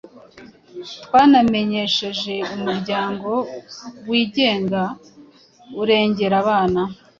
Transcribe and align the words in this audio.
twanamenyesheje 1.03 2.33
umuryango 2.55 3.31
wigenga 4.09 4.83
urengera 5.81 6.35
abana 6.43 6.81